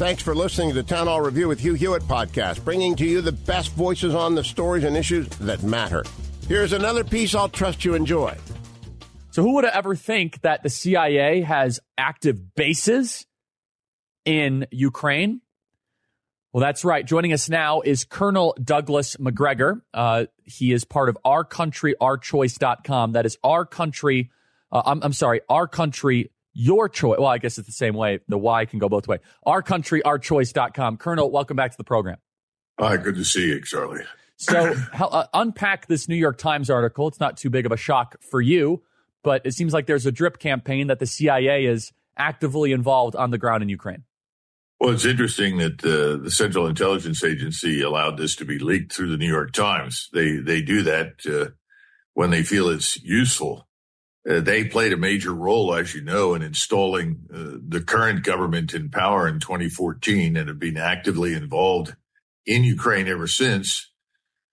[0.00, 3.20] Thanks for listening to the Town Hall Review with Hugh Hewitt podcast, bringing to you
[3.20, 6.04] the best voices on the stories and issues that matter.
[6.48, 8.34] Here's another piece I'll trust you enjoy.
[9.30, 13.26] So, who would ever think that the CIA has active bases
[14.24, 15.42] in Ukraine?
[16.54, 17.04] Well, that's right.
[17.04, 19.84] Joining us now is Colonel Douglas Macgregor.
[19.92, 23.12] Uh, he is part of Our Country, Our Choice.com.
[23.12, 24.30] That is Our Country,
[24.72, 27.18] uh, I'm, I'm sorry, Our Country, Your Choice.
[27.18, 28.20] Well, I guess it's the same way.
[28.28, 29.20] The Y can go both ways.
[29.44, 30.96] Our Country, Our Choice.com.
[30.96, 32.18] Colonel, welcome back to the program.
[32.78, 34.04] Hi, good to see you, Charlie.
[34.36, 37.08] So, uh, unpack this New York Times article.
[37.08, 38.82] It's not too big of a shock for you,
[39.22, 43.30] but it seems like there's a drip campaign that the CIA is actively involved on
[43.30, 44.04] the ground in Ukraine.
[44.80, 49.10] Well, it's interesting that uh, the Central Intelligence Agency allowed this to be leaked through
[49.10, 50.08] the New York Times.
[50.14, 51.50] They they do that uh,
[52.14, 53.68] when they feel it's useful.
[54.28, 58.74] Uh, they played a major role, as you know, in installing uh, the current government
[58.74, 61.96] in power in 2014 and have been actively involved
[62.44, 63.90] in Ukraine ever since,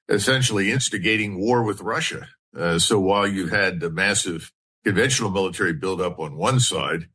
[0.08, 2.30] essentially instigating war with Russia.
[2.58, 4.54] Uh, so while you've had the massive
[4.86, 7.08] conventional military buildup on one side,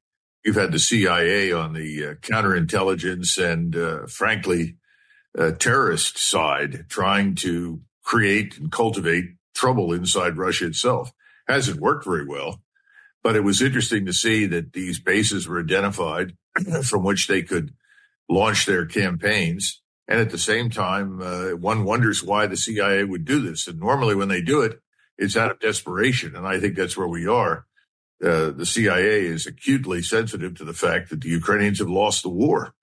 [0.45, 4.77] You've had the CIA on the uh, counterintelligence and, uh, frankly,
[5.59, 11.13] terrorist side trying to create and cultivate trouble inside Russia itself.
[11.53, 12.63] Hasn't worked very well,
[13.23, 16.37] but it was interesting to see that these bases were identified
[16.85, 17.75] from which they could
[18.29, 19.83] launch their campaigns.
[20.09, 23.67] And at the same time, uh, one wonders why the CIA would do this.
[23.67, 24.81] And normally when they do it,
[25.17, 26.35] it's out of desperation.
[26.35, 27.67] And I think that's where we are
[28.23, 32.29] uh, the CIA is acutely sensitive to the fact that the Ukrainians have lost the
[32.29, 32.75] war.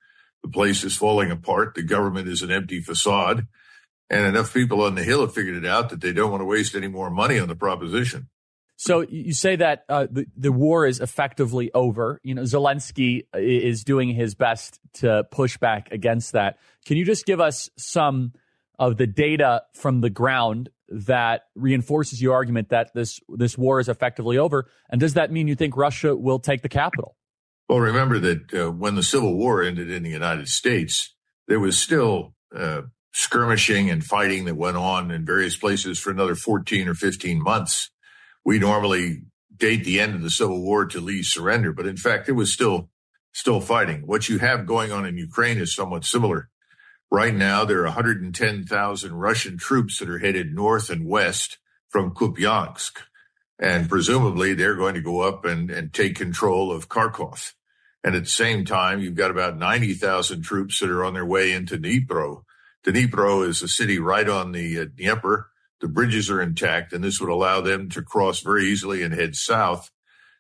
[0.44, 1.76] The place is falling apart.
[1.76, 3.48] The government is an empty facade.
[4.10, 6.46] And enough people on the Hill have figured it out that they don't want to
[6.46, 8.28] waste any more money on the proposition.
[8.82, 12.22] So you say that uh, the, the war is effectively over.
[12.24, 16.60] You know, Zelensky is doing his best to push back against that.
[16.86, 18.32] Can you just give us some
[18.80, 23.90] of the data from the ground that reinforces your argument that this this war is
[23.90, 24.72] effectively over?
[24.90, 27.18] And does that mean you think Russia will take the capital?
[27.68, 31.14] Well, remember that uh, when the Civil War ended in the United States,
[31.50, 36.36] there was still uh, skirmishing and fighting that went on in various places for another
[36.36, 37.92] 14 or 15 months.
[38.46, 39.24] We normally
[39.56, 42.52] date the end of the Civil War to Lee's surrender, but in fact, it was
[42.52, 42.90] still
[43.34, 44.02] still fighting.
[44.08, 46.50] What you have going on in Ukraine is somewhat similar.
[47.12, 51.58] Right now, there are 110,000 Russian troops that are headed north and west
[51.88, 52.98] from Kupiansk.
[53.60, 57.54] And presumably they're going to go up and, and take control of Kharkov.
[58.04, 61.52] And at the same time, you've got about 90,000 troops that are on their way
[61.52, 62.44] into Dnipro.
[62.86, 65.50] Dnipro is a city right on the uh, Dnieper.
[65.82, 69.36] The bridges are intact, and this would allow them to cross very easily and head
[69.36, 69.92] south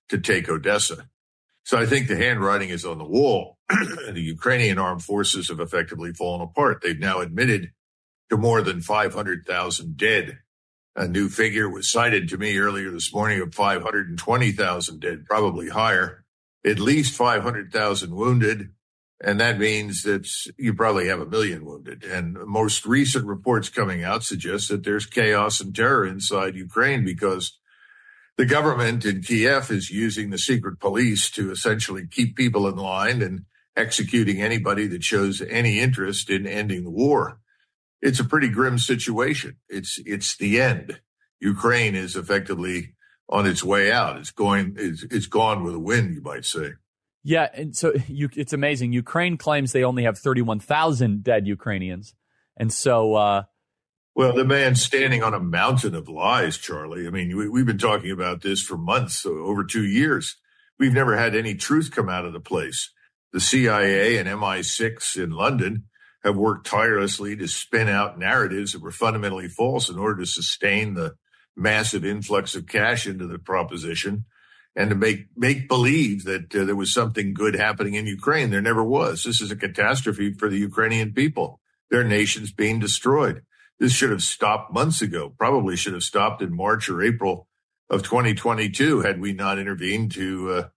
[0.10, 1.08] to take Odessa.
[1.64, 3.58] So I think the handwriting is on the wall.
[3.70, 6.82] the Ukrainian armed forces have effectively fallen apart.
[6.82, 7.72] They've now admitted
[8.30, 10.40] to more than 500,000 dead.
[10.96, 16.26] A new figure was cited to me earlier this morning of 520,000 dead, probably higher,
[16.66, 18.70] at least 500,000 wounded.
[19.22, 22.03] And that means that you probably have a million wounded.
[22.03, 27.59] And most recent reports coming out suggest that there's chaos and terror inside Ukraine because
[28.38, 33.22] the government in Kiev is using the secret police to essentially keep people in line
[33.22, 33.44] and
[33.75, 37.40] executing anybody that shows any interest in ending the war.
[38.02, 39.58] It's a pretty grim situation.
[39.68, 41.02] It's it's the end.
[41.41, 42.94] Ukraine is effectively
[43.28, 44.18] on its way out.
[44.18, 46.72] It's going it's, it's gone with a wind, you might say.
[47.24, 48.94] Yeah, and so you, it's amazing.
[48.94, 52.14] Ukraine claims they only have 31,000 dead Ukrainians.
[52.58, 53.44] And so uh,
[54.20, 57.08] well, the man's standing on a mountain of lies, Charlie.
[57.08, 60.35] I mean, we, have been talking about this for months, over two years.
[60.78, 62.91] We've never had any truth come out of the place.
[63.32, 65.85] The CIA and MI6 in London
[66.23, 70.96] have worked tirelessly to spin out narratives that were fundamentally false in order to sustain
[70.96, 71.16] the
[71.55, 74.26] massive influx of cash into the proposition
[74.79, 78.49] and to make make believe that uh, there was something good happening in Ukraine.
[78.49, 79.23] There never was.
[79.23, 81.59] This is a catastrophe for the Ukrainian people.
[81.91, 83.43] Their nation's being destroyed.
[83.78, 87.47] This should have stopped months ago, probably should have stopped in March or April
[87.90, 90.67] of 2022 had we not intervened to, uh,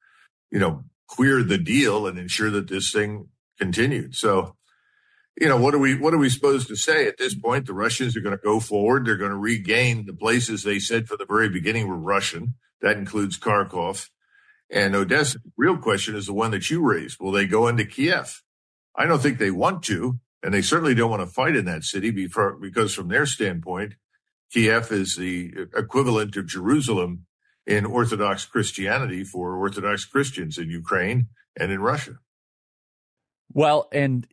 [0.50, 4.16] you know, queer the deal and ensure that this thing continued.
[4.16, 4.56] So,
[5.40, 7.66] you know, what are we what are we supposed to say at this point?
[7.66, 9.06] The Russians are going to go forward.
[9.06, 12.54] They're going to regain the places they said from the very beginning were Russian.
[12.82, 14.10] That includes Kharkov
[14.70, 15.38] and Odessa.
[15.38, 17.18] The real question is the one that you raised.
[17.20, 18.42] Will they go into Kiev?
[18.94, 21.84] I don't think they want to, and they certainly don't want to fight in that
[21.84, 23.94] city because from their standpoint,
[24.52, 27.26] Kiev is the equivalent of Jerusalem
[27.66, 32.18] in Orthodox Christianity for Orthodox Christians in Ukraine and in Russia.
[33.52, 34.26] Well, and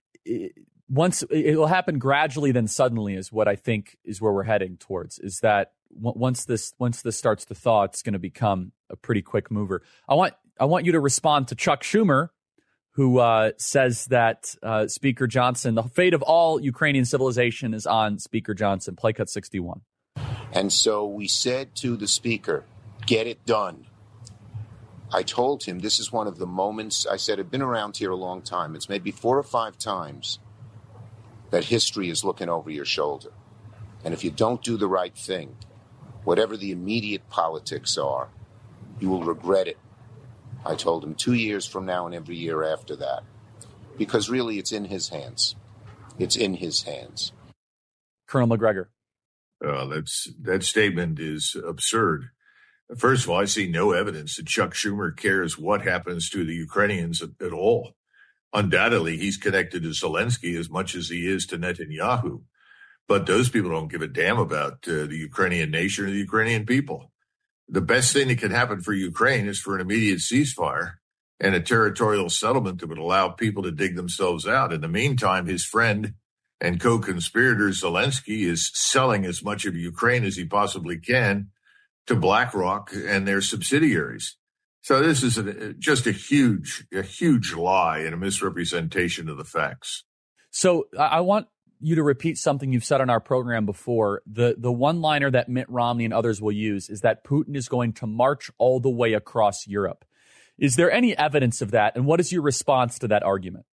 [0.90, 4.78] once it will happen gradually, then suddenly is what I think is where we're heading
[4.78, 5.20] towards.
[5.20, 9.22] Is that once this once this starts to thaw, it's going to become a pretty
[9.22, 9.82] quick mover.
[10.08, 12.30] I want I want you to respond to Chuck Schumer,
[12.92, 18.20] who uh, says that uh, Speaker Johnson, the fate of all Ukrainian civilization is on
[18.20, 18.96] Speaker Johnson.
[18.96, 19.82] Play cut sixty one.
[20.52, 22.66] And so we said to the Speaker,
[23.06, 23.86] get it done.
[25.12, 28.12] I told him this is one of the moments, I said, I've been around here
[28.12, 28.76] a long time.
[28.76, 30.40] It's maybe four or five times
[31.50, 33.32] that history is looking over your shoulder.
[34.04, 35.56] And if you don't do the right thing,
[36.24, 38.30] whatever the immediate politics are,
[39.00, 39.78] you will regret it.
[40.66, 43.24] I told him two years from now and every year after that.
[43.98, 45.56] Because really, it's in his hands.
[46.18, 47.32] It's in his hands.
[48.28, 48.90] Colonel Macgregor.
[49.66, 52.30] Uh, that's that statement is absurd.
[52.98, 56.56] First of all, I see no evidence that Chuck Schumer cares what happens to the
[56.56, 57.94] Ukrainians at, at all.
[58.54, 62.42] Undoubtedly, he's connected to Zelensky as much as he is to Netanyahu.
[63.10, 66.68] But those people don't give a damn about uh, the Ukrainian nation or the Ukrainian
[66.68, 67.12] people.
[67.68, 70.94] The best thing that could happen for Ukraine is for an immediate ceasefire
[71.40, 74.72] and a territorial settlement that would allow people to dig themselves out.
[74.72, 76.14] In the meantime, his friend
[76.62, 81.50] and co-conspirator Zelensky is selling as much of Ukraine as he possibly can
[82.06, 84.38] to BlackRock and their subsidiaries.
[84.82, 89.46] So this is a, just a huge, a huge lie and a misrepresentation of the
[89.46, 90.04] facts.
[90.52, 91.48] So I want
[91.80, 94.22] you to repeat something you've said on our program before.
[94.26, 97.70] The the one liner that Mitt Romney and others will use is that Putin is
[97.70, 100.06] going to march all the way across Europe.
[100.58, 101.96] Is there any evidence of that?
[101.96, 103.66] And what is your response to that argument?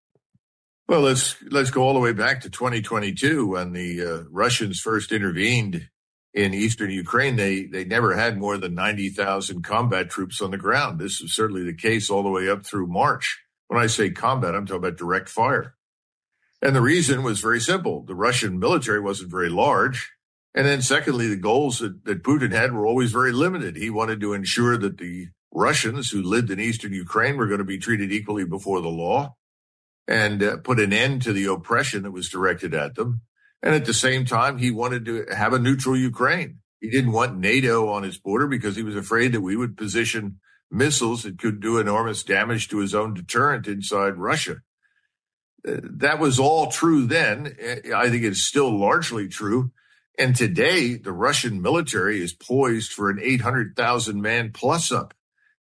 [0.88, 5.10] Well, let's let's go all the way back to 2022 when the uh, Russians first
[5.10, 5.88] intervened
[6.32, 7.34] in eastern Ukraine.
[7.34, 11.00] They they never had more than 90,000 combat troops on the ground.
[11.00, 13.42] This is certainly the case all the way up through March.
[13.66, 15.75] When I say combat, I'm talking about direct fire.
[16.62, 18.02] And the reason was very simple.
[18.02, 20.12] The Russian military wasn't very large.
[20.54, 23.76] And then secondly, the goals that, that Putin had were always very limited.
[23.76, 27.64] He wanted to ensure that the Russians who lived in eastern Ukraine were going to
[27.64, 29.34] be treated equally before the law
[30.08, 33.22] and uh, put an end to the oppression that was directed at them.
[33.62, 36.58] And at the same time, he wanted to have a neutral Ukraine.
[36.80, 40.40] He didn't want NATO on his border because he was afraid that we would position
[40.70, 44.56] missiles that could do enormous damage to his own deterrent inside Russia.
[45.66, 47.56] That was all true then.
[47.94, 49.72] I think it's still largely true.
[50.18, 55.12] And today, the Russian military is poised for an 800,000 man plus up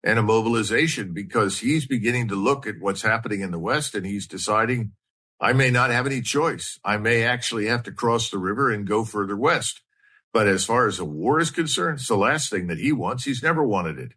[0.05, 4.05] and a mobilization because he's beginning to look at what's happening in the West and
[4.05, 4.93] he's deciding,
[5.41, 6.79] I may not have any choice.
[6.85, 9.81] I may actually have to cross the river and go further west.
[10.33, 13.25] But as far as a war is concerned, it's the last thing that he wants.
[13.25, 14.13] He's never wanted it.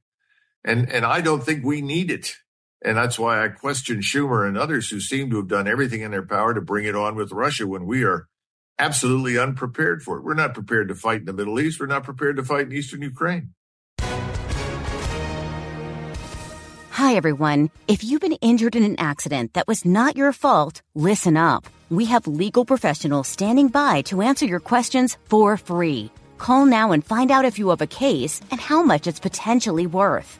[0.63, 2.35] And, and I don't think we need it.
[2.83, 6.12] And that's why I question Schumer and others who seem to have done everything in
[6.12, 8.28] their power to bring it on with Russia when we are
[8.80, 10.23] absolutely unprepared for it.
[10.23, 11.80] We're not prepared to fight in the Middle East.
[11.80, 13.54] We're not prepared to fight in Eastern Ukraine.
[16.92, 17.69] Hi, everyone.
[17.87, 21.66] If you've been injured in an accident that was not your fault, listen up.
[21.90, 26.11] We have legal professionals standing by to answer your questions for free.
[26.37, 29.87] Call now and find out if you have a case and how much it's potentially
[29.87, 30.40] worth.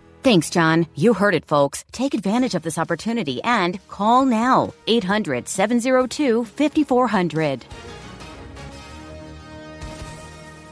[0.23, 0.85] Thanks, John.
[0.93, 1.83] You heard it, folks.
[1.91, 4.73] Take advantage of this opportunity and call now.
[4.85, 7.65] 800 702 5400.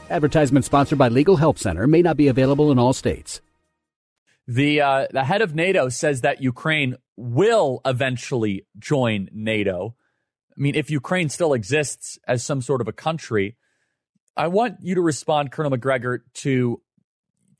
[0.08, 3.40] Advertisement sponsored by Legal Help Center may not be available in all states.
[4.46, 9.94] The uh, the head of NATO says that Ukraine will eventually join NATO.
[10.50, 13.56] I mean, if Ukraine still exists as some sort of a country,
[14.36, 16.80] I want you to respond, Colonel Macgregor, to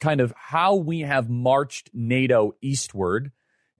[0.00, 3.30] kind of how we have marched NATO eastward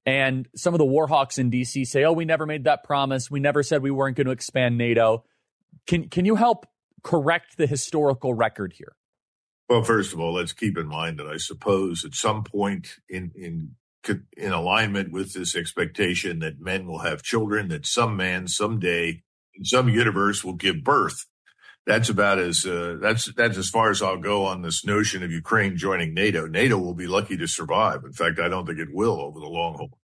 [0.06, 3.30] And some of the war hawks in DC say, "Oh, we never made that promise.
[3.30, 5.24] We never said we weren't going to expand NATO."
[5.86, 6.66] Can can you help
[7.04, 8.96] correct the historical record here?
[9.68, 13.32] Well, first of all, let's keep in mind that I suppose at some point in
[13.34, 13.76] in
[14.36, 19.22] in alignment with this expectation that men will have children, that some man someday
[19.54, 21.26] in some universe will give birth.
[21.90, 25.32] That's about as uh, that's that's as far as I'll go on this notion of
[25.32, 26.46] Ukraine joining NATO.
[26.46, 28.04] NATO will be lucky to survive.
[28.04, 29.98] In fact, I don't think it will over the long haul.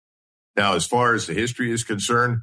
[0.56, 2.38] Now, as far as the history is concerned,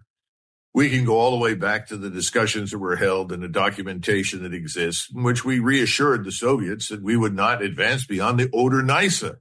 [0.74, 3.50] we can go all the way back to the discussions that were held and the
[3.50, 8.40] documentation that exists, in which we reassured the Soviets that we would not advance beyond
[8.40, 9.24] the Oder-Neisse.
[9.24, 9.36] In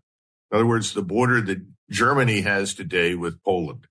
[0.53, 3.87] other words, the border that Germany has today with Poland.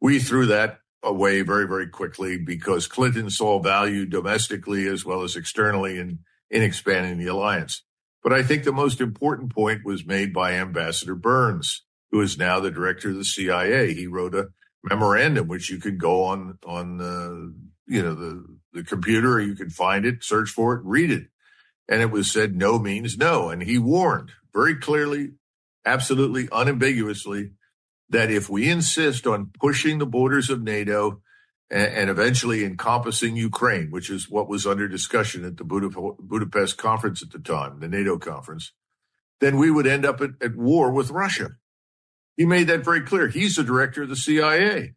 [0.00, 5.36] We threw that away very, very quickly because Clinton saw value domestically as well as
[5.36, 6.20] externally in,
[6.50, 7.82] in expanding the alliance.
[8.22, 12.58] But I think the most important point was made by Ambassador Burns, who is now
[12.58, 13.92] the director of the CIA.
[13.92, 14.48] He wrote a
[14.82, 17.52] memorandum, which you could go on on uh,
[17.86, 21.24] you know the the computer, you could find it, search for it, read it,
[21.88, 25.32] and it was said no means no, and he warned very clearly,
[25.84, 27.50] absolutely unambiguously,
[28.14, 31.20] that if we insist on pushing the borders of NATO
[31.68, 37.24] and, and eventually encompassing Ukraine, which is what was under discussion at the Budapest conference
[37.24, 38.72] at the time, the NATO conference,
[39.40, 41.56] then we would end up at, at war with Russia.
[42.36, 43.26] He made that very clear.
[43.26, 44.94] He's the director of the CIA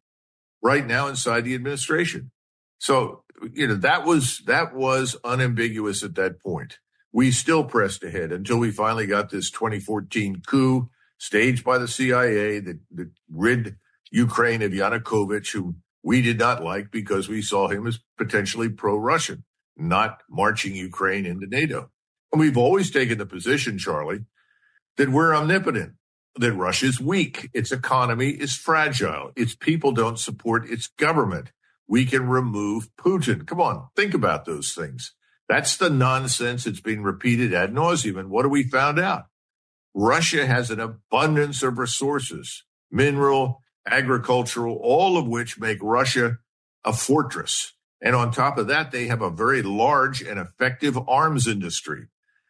[0.61, 2.29] right now inside the administration.
[2.77, 6.77] So, you know, that was, that was unambiguous at that point.
[7.11, 12.59] We still pressed ahead until we finally got this 2014 coup staged by the CIA
[12.59, 13.75] that, that rid
[14.11, 19.43] Ukraine of Yanukovych, who we did not like because we saw him as potentially pro-Russian,
[19.75, 21.89] not marching Ukraine into NATO.
[22.31, 24.25] And we've always taken the position, Charlie,
[24.97, 25.93] that we're omnipotent
[26.35, 27.49] that Russia's weak.
[27.53, 29.31] Its economy is fragile.
[29.35, 31.51] Its people don't support its government.
[31.87, 33.47] We can remove Putin.
[33.47, 35.13] Come on, think about those things.
[35.49, 38.19] That's the nonsense that's being repeated ad nauseum.
[38.19, 39.27] And what do we found out?
[39.99, 46.37] Russia has an abundance of resources, mineral, agricultural, all of which make Russia
[46.85, 47.73] a fortress.
[47.99, 52.09] And on top of that, they have a very large and effective arms industry,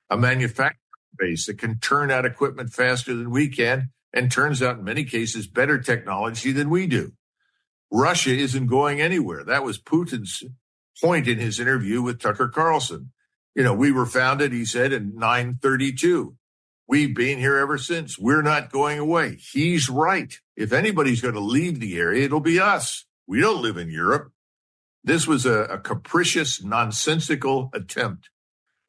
[0.10, 0.76] a manufacturing
[1.18, 5.06] base that can turn out equipment faster than we can and turns out in many
[5.06, 7.14] cases better technology than we do.
[7.90, 9.46] Russia isn't going anywhere.
[9.46, 10.44] That was Putin's
[11.02, 13.14] point in his interview with Tucker Carlson.
[13.56, 16.36] You know, we were founded, he said, in 932.
[16.88, 18.18] We've been here ever since.
[18.18, 19.36] We're not going away.
[19.36, 20.34] He's right.
[20.56, 23.06] If anybody's going to leave the area, it'll be us.
[23.28, 24.32] We don't live in Europe.
[25.04, 28.30] This was a, a capricious, nonsensical attempt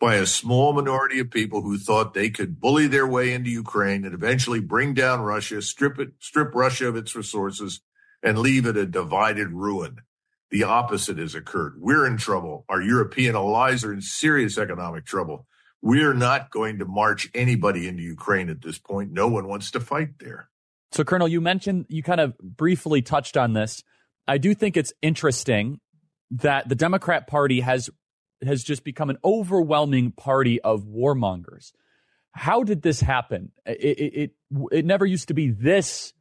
[0.00, 4.04] by a small minority of people who thought they could bully their way into Ukraine
[4.04, 7.80] and eventually bring down Russia, strip it, strip Russia of its resources
[8.22, 9.98] and leave it a divided ruin.
[10.52, 11.74] The opposite has occurred.
[11.78, 12.64] We're in trouble.
[12.68, 15.47] Our European allies are in serious economic trouble.
[15.80, 19.12] We're not going to march anybody into Ukraine at this point.
[19.12, 20.48] No one wants to fight there.
[20.90, 23.84] So, Colonel, you mentioned, you kind of briefly touched on this.
[24.26, 25.80] I do think it's interesting
[26.30, 27.90] that the Democrat Party has
[28.42, 31.72] has just become an overwhelming party of warmongers.
[32.32, 33.50] How did this happen?
[33.66, 34.30] It, it,
[34.70, 36.12] it never used to be this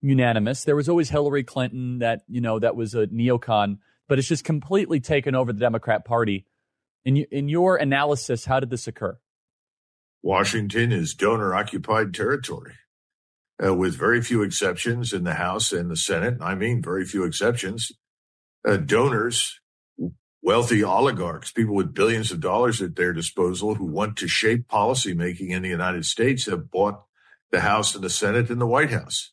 [0.00, 0.64] unanimous.
[0.64, 4.44] There was always Hillary Clinton that, you know, that was a neocon, but it's just
[4.44, 6.46] completely taken over the Democrat Party.
[7.06, 9.16] In, in your analysis, how did this occur?
[10.22, 12.74] Washington is donor occupied territory.
[13.64, 16.36] Uh, with very few exceptions in the House and the Senate.
[16.42, 17.90] I mean, very few exceptions.
[18.68, 19.60] Uh, donors
[20.42, 25.50] wealthy oligarchs, people with billions of dollars at their disposal who want to shape policymaking
[25.50, 27.02] in the United States have bought
[27.50, 29.32] the House and the Senate and the White House.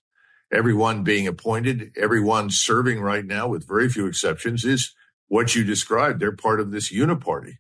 [0.51, 4.93] Everyone being appointed, everyone serving right now, with very few exceptions, is
[5.27, 6.19] what you described.
[6.19, 7.57] They're part of this uniparty.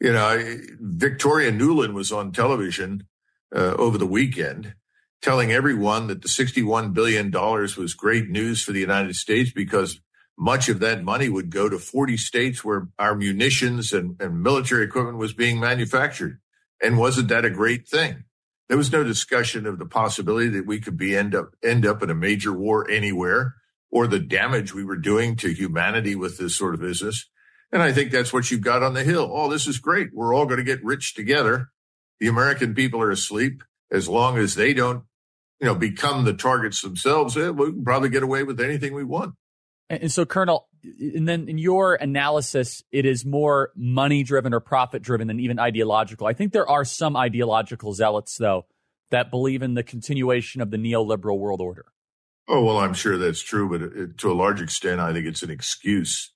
[0.00, 3.06] You know, Victoria Nuland was on television
[3.54, 4.74] uh, over the weekend
[5.22, 10.00] telling everyone that the $61 billion was great news for the United States because
[10.36, 14.84] much of that money would go to 40 states where our munitions and, and military
[14.84, 16.40] equipment was being manufactured.
[16.82, 18.24] And wasn't that a great thing?
[18.68, 22.02] There was no discussion of the possibility that we could be end up end up
[22.02, 23.54] in a major war anywhere
[23.90, 27.30] or the damage we were doing to humanity with this sort of business.
[27.72, 29.30] And I think that's what you've got on the Hill.
[29.32, 30.10] Oh, this is great.
[30.12, 31.70] We're all going to get rich together.
[32.20, 33.64] The American people are asleep.
[33.90, 35.04] As long as they don't,
[35.60, 39.04] you know, become the targets themselves, eh, we can probably get away with anything we
[39.04, 39.34] want.
[39.90, 45.02] And so, Colonel, and then in your analysis, it is more money driven or profit
[45.02, 46.26] driven than even ideological.
[46.26, 48.66] I think there are some ideological zealots, though,
[49.10, 51.86] that believe in the continuation of the neoliberal world order.
[52.48, 55.42] Oh, well, I'm sure that's true, but it, to a large extent, I think it's
[55.42, 56.32] an excuse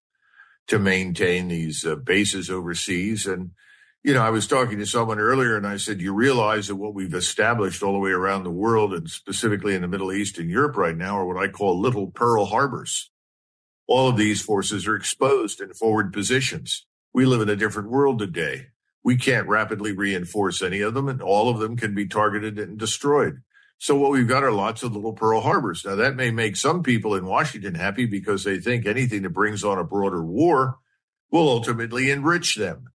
[0.68, 3.26] to maintain these uh, bases overseas.
[3.26, 3.50] And,
[4.04, 6.94] you know, I was talking to someone earlier and I said, you realize that what
[6.94, 10.50] we've established all the way around the world and specifically in the Middle East and
[10.50, 13.10] Europe right now are what I call little Pearl Harbors.
[13.86, 16.86] All of these forces are exposed in forward positions.
[17.14, 18.66] We live in a different world today.
[19.02, 22.78] We can't rapidly reinforce any of them and all of them can be targeted and
[22.78, 23.42] destroyed.
[23.80, 25.84] So what we've got are lots of little Pearl Harbors.
[25.84, 29.62] Now that may make some people in Washington happy because they think anything that brings
[29.62, 30.78] on a broader war
[31.30, 32.88] will ultimately enrich them.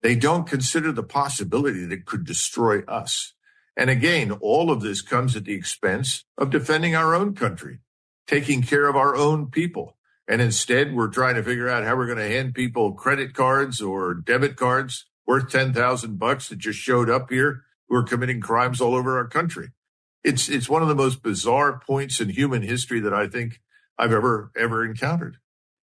[0.00, 3.34] They don't consider the possibility that could destroy us.
[3.76, 7.80] And again, all of this comes at the expense of defending our own country,
[8.28, 9.96] taking care of our own people.
[10.28, 13.80] And instead, we're trying to figure out how we're going to hand people credit cards
[13.80, 18.80] or debit cards worth 10,000 bucks that just showed up here who are committing crimes
[18.80, 19.70] all over our country
[20.28, 23.60] it's it's one of the most bizarre points in human history that I think
[23.98, 25.38] I've ever ever encountered.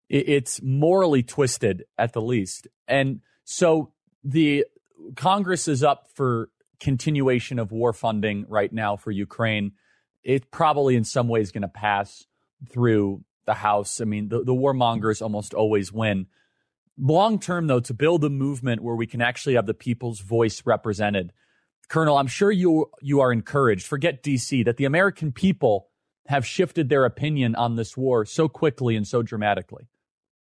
[0.08, 4.66] It's morally twisted at the least, and so the
[5.16, 9.72] Congress is up for continuation of war funding right now for Ukraine.
[10.22, 12.26] It probably in some ways going to pass
[12.70, 14.00] through the House.
[14.00, 16.26] I mean, the, the warmongers almost always win.
[16.98, 20.62] Long term, though, to build a movement where we can actually have the people's voice
[20.64, 21.32] represented
[21.88, 23.86] Colonel, I'm sure you you are encouraged.
[23.86, 25.88] Forget DC that the American people
[26.26, 29.86] have shifted their opinion on this war so quickly and so dramatically.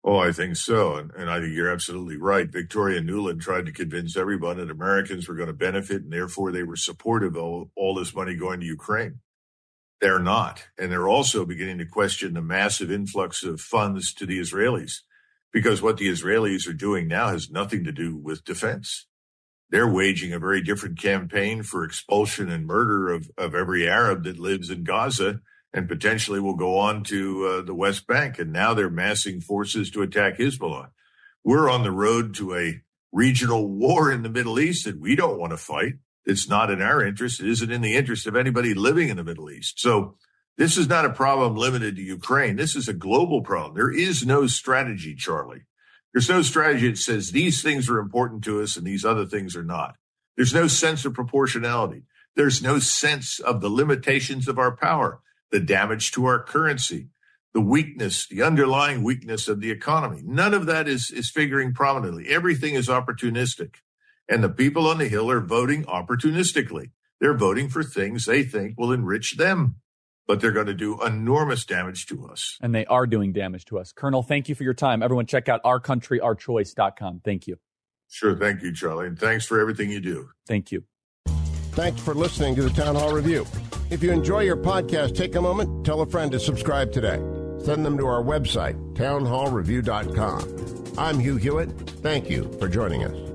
[0.04, 0.98] Oh, I think so.
[0.98, 2.48] And, and I think you're absolutely right.
[2.48, 6.62] Victoria Nuland tried to convince everyone that Americans were going to benefit and therefore they
[6.62, 9.22] were supportive of all this money going to Ukraine.
[10.02, 10.68] They're not.
[10.78, 15.02] And they're also beginning to question the massive influx of funds to the Israelis
[15.52, 19.08] because what the Israelis are doing now has nothing to do with defense
[19.76, 24.40] they're waging a very different campaign for expulsion and murder of, of every Arab that
[24.40, 25.42] lives in Gaza
[25.74, 28.40] and potentially will go on to uh, the West Bank.
[28.40, 30.92] And now they're massing forces to attack Hezbollah.
[31.44, 32.80] We're on the road to a
[33.12, 35.96] regional war in the Middle East that we don't want to fight.
[36.24, 37.42] It's not in our interest.
[37.42, 39.82] It isn't in the interest of anybody living in the Middle East.
[39.82, 40.16] So
[40.58, 42.56] this is not a problem limited to Ukraine.
[42.56, 43.76] This is a global problem.
[43.76, 45.64] There is no strategy, Charlie.
[46.16, 49.54] There's no strategy that says these things are important to us and these other things
[49.54, 49.98] are not.
[50.38, 52.04] There's no sense of proportionality.
[52.38, 55.20] There's no sense of the limitations of our power,
[55.52, 57.10] the damage to our currency,
[57.54, 60.22] the weakness, the underlying weakness of the economy.
[60.24, 62.30] None of that is, is figuring prominently.
[62.30, 63.76] Everything is opportunistic.
[64.30, 66.92] And the people on the Hill are voting opportunistically.
[67.20, 69.82] They're voting for things they think will enrich them
[70.28, 72.58] but they're going to do enormous damage to us.
[72.62, 73.92] And they are doing damage to us.
[73.92, 75.04] Colonel, thank you for your time.
[75.04, 77.22] Everyone, check out ourcountryourchoice.com.
[77.24, 77.58] Thank you.
[78.08, 78.36] Sure.
[78.36, 79.08] Thank you, Charlie.
[79.08, 80.30] And thanks for everything you do.
[80.48, 80.84] Thank you.
[81.72, 83.46] Thanks for listening to the Town Hall Review.
[83.90, 87.18] If you enjoy your podcast, take a moment, tell a friend to subscribe today.
[87.64, 90.96] Send them to our website, townhallreview.com.
[90.98, 91.72] I'm Hugh Hewitt.
[92.02, 93.35] Thank you for joining us.